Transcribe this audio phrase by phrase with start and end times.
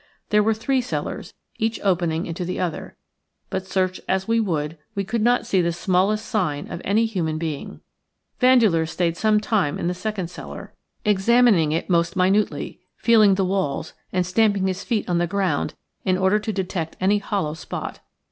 [0.29, 2.97] There were three cellars, each opening into the other,
[3.51, 7.37] but search as we would we could not see the smallest sign of any human
[7.37, 7.81] being.
[8.39, 10.73] Vandeleur stayed some time in the second cellar,
[11.05, 16.17] examining it most minutely, feeling the walls, and stamping his feet on the ground in
[16.17, 17.99] order to detect any hollow spot.